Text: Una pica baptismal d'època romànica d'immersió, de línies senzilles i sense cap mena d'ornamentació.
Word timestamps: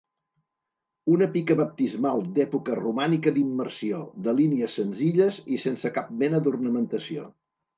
Una 1.15 1.27
pica 1.35 1.57
baptismal 1.59 2.23
d'època 2.39 2.77
romànica 2.81 3.35
d'immersió, 3.37 4.01
de 4.29 4.35
línies 4.41 4.79
senzilles 4.83 5.41
i 5.59 5.63
sense 5.69 5.93
cap 5.99 6.11
mena 6.25 6.45
d'ornamentació. 6.49 7.31